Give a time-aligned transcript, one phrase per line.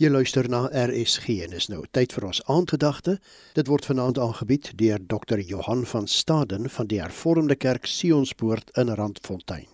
[0.00, 3.18] Jy luister na RSG en is nou tyd vir ons aandgedagte.
[3.52, 5.42] Dit word vanaand aangebied deur Dr.
[5.44, 9.66] Johan van Staden van die Hervormde Kerk Sionspoort in Randfontein.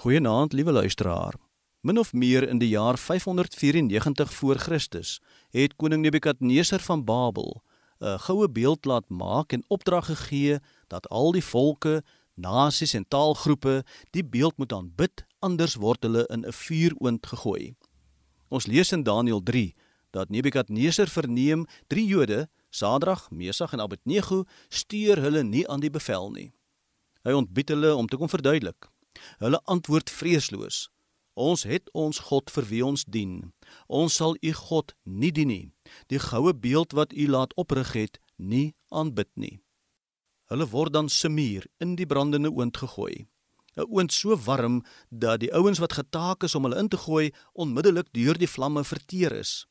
[0.00, 1.36] Goeienaand, liewe luisteraar.
[1.84, 5.18] Min of meer in die jaar 594 voor Christus
[5.52, 7.60] het koning Nebukadneser van Babel
[8.00, 10.58] 'n goue beeld laat maak en opdrag gegee
[10.88, 12.02] dat al die volke,
[12.34, 17.76] nasies en taalgroepe die beeld moet aanbid, anders word hulle in 'n vuuroond gegooi.
[18.48, 19.74] Ons lees in Daniël 3
[20.10, 26.30] dat Nebukadneser verneem drie Jode, Sadrag, Mesach en Abednego, stuur hulle nie aan die bevel
[26.32, 26.52] nie.
[27.28, 28.88] Hy ontbied hulle om te kom verduidelik.
[29.42, 30.88] Hulle antwoord vreesloos:
[31.34, 33.52] Ons het ons God vir wie ons dien.
[33.86, 35.72] Ons sal u God nie dien nie.
[36.08, 39.60] Die goue beeld wat u laat oprig het, nie aanbid nie.
[40.48, 43.28] Hulle word dan semier in die brandende oond gegooi.
[43.78, 47.30] 'n oond so warm dat die ouens wat getaak is om hulle in te gooi
[47.52, 49.66] onmiddellik deur die vlamme verteer is.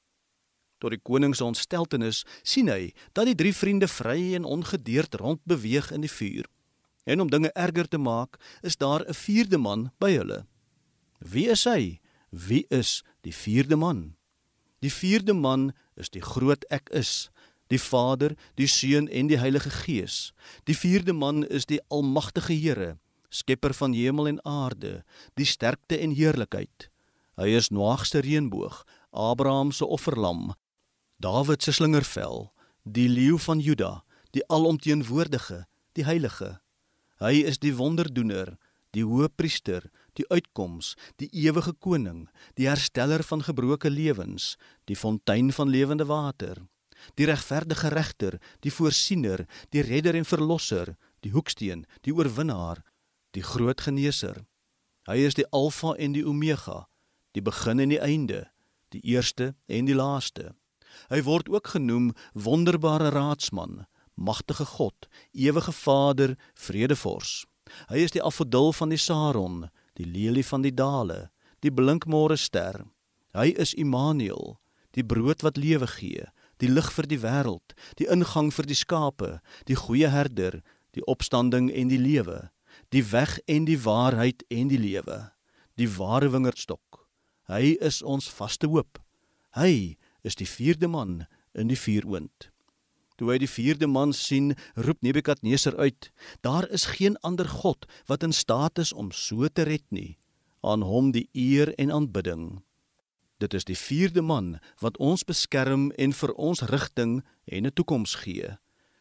[0.80, 5.42] Tot die koning se ontsteltenis sien hy dat die drie vriende vry en ongedeerd rond
[5.44, 6.46] beweeg in die vuur.
[7.04, 10.46] En om dinge erger te maak, is daar 'n vierde man by hulle.
[11.20, 12.00] Wie is hy?
[12.30, 14.16] Wie is die vierde man?
[14.80, 17.30] Die vierde man is die groot ek is,
[17.68, 20.34] die Vader, die Seun en die Heilige Gees.
[20.64, 22.98] Die vierde man is die almagtige Here
[23.30, 25.04] skepper van hemel en aarde,
[25.36, 26.90] die sterkte en heerlikheid.
[27.38, 30.54] Hy is Noag se reënboog, Abraham se offerlam,
[31.18, 32.52] Dawid se slingervel,
[32.84, 34.04] die leeu van Juda,
[34.38, 35.64] die alomteenwoordige,
[35.98, 36.58] die heilige.
[37.18, 38.54] Hy is die wonderdoener,
[38.94, 45.74] die hoëpriester, die uitkoms, die ewige koning, die hersteller van gebroke lewens, die fontein van
[45.74, 46.62] lewende water,
[47.18, 52.84] die regverdige regter, die voorsiener, die redder en verlosser, die hoeksteen, die oorwinnaar,
[53.38, 54.46] die groot geneeser.
[55.08, 56.88] Hy is die Alfa en die Omega,
[57.38, 58.48] die begin en die einde,
[58.96, 60.56] die eerste en die laaste.
[61.12, 65.06] Hy word ook genoem wonderbare raadsman, magtige God,
[65.38, 67.46] ewige Vader, vredevors.
[67.92, 69.68] Hy is die afdol van die Saron,
[70.00, 71.28] die lelie van die dale,
[71.62, 72.88] die blinkmôre ster.
[73.38, 74.58] Hy is Immanuel,
[74.98, 76.26] die brood wat lewe gee,
[76.58, 79.34] die lig vir die wêreld, die ingang vir die skape,
[79.70, 80.64] die goeie herder,
[80.98, 82.48] die opstanding en die lewe
[82.90, 85.32] die weg en die waarheid en die lewe,
[85.76, 87.08] die ware wingerdstok.
[87.48, 89.00] Hy is ons vaste hoop.
[89.56, 92.50] Hy is die vierde man in die vuuroond.
[93.18, 96.12] Toe hy die vierde man sien, roep Nebukadneser uit:
[96.46, 100.18] Daar is geen ander god wat in staat is om so te red nie.
[100.62, 102.62] Aan hom die eer en aanbidding.
[103.42, 108.16] Dit is die vierde man wat ons beskerm en vir ons rigting en 'n toekoms
[108.26, 108.58] gee.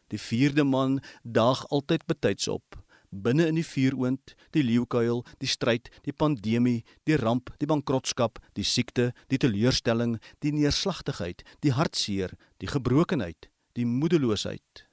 [0.07, 5.89] Die vierde man daag altyd betyds op binne in die vuuroond, die leeukuil, die stryd,
[6.03, 12.69] die pandemie, die ramp, die bankrotskap, die siekte, die teleurstelling, die neerslagtigheid, die hartseer, die
[12.71, 14.87] gebrokenheid, die moedeloosheid.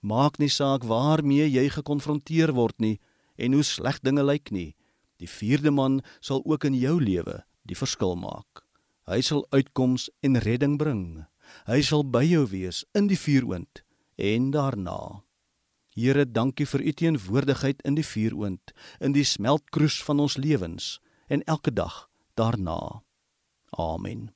[0.00, 2.96] Maak nie saak waarmee jy gekonfronteer word nie
[3.36, 4.74] en hoe sleg dinge lyk nie.
[5.20, 8.64] Die vierde man sal ook in jou lewe die verskil maak.
[9.10, 11.24] Hy sal uitkoms en redding bring.
[11.68, 13.82] Hy sal by jou wees in die vuuroond
[14.20, 15.24] en daarna.
[16.00, 18.70] Here, dankie vir u teenwoordigheid in die vuuroond,
[19.04, 20.94] in die smeltkroes van ons lewens
[21.28, 22.06] en elke dag
[22.40, 23.02] daarna.
[23.76, 24.30] Amen.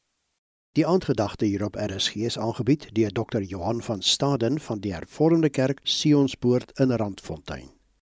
[0.76, 3.40] Die aandgedagte hier op RSG is aangebied deur Dr.
[3.40, 7.70] Johan van Staden van die Hervormde Kerk Sionspoort in Randfontein.